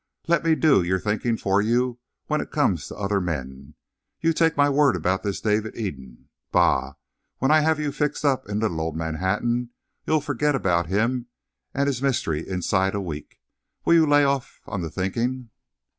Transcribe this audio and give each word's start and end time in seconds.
"Let 0.27 0.43
me 0.43 0.55
do 0.55 0.81
your 0.81 0.97
thinking 0.99 1.37
for 1.37 1.61
you 1.61 1.99
when 2.25 2.41
it 2.41 2.49
comes 2.49 2.87
to 2.87 2.95
other 2.97 3.21
men. 3.21 3.75
You 4.19 4.33
take 4.33 4.57
my 4.57 4.67
word 4.67 4.95
about 4.95 5.21
this 5.21 5.39
David 5.39 5.77
Eden. 5.77 6.29
Bah! 6.51 6.93
When 7.37 7.51
I 7.51 7.59
have 7.59 7.79
you 7.79 7.91
fixed 7.91 8.25
up 8.25 8.49
in 8.49 8.61
little 8.61 8.81
old 8.81 8.95
Manhattan 8.97 9.69
you'll 10.07 10.19
forget 10.19 10.55
about 10.55 10.87
him 10.87 11.27
and 11.71 11.85
his 11.85 12.01
mystery 12.01 12.47
inside 12.49 12.95
a 12.95 12.99
week. 12.99 13.41
Will 13.85 13.93
you 13.93 14.07
lay 14.07 14.23
off 14.23 14.59
on 14.65 14.81
the 14.81 14.89
thinking?" 14.89 15.51